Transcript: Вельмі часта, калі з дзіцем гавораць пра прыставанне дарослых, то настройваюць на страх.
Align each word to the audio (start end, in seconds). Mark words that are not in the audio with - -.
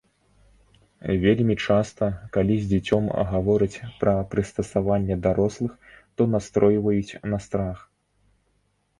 Вельмі 1.23 1.55
часта, 1.65 2.05
калі 2.37 2.55
з 2.61 2.65
дзіцем 2.71 3.11
гавораць 3.31 3.83
пра 3.99 4.13
прыставанне 4.31 5.17
дарослых, 5.27 5.75
то 6.15 6.21
настройваюць 6.37 7.17
на 7.35 7.41
страх. 7.49 7.77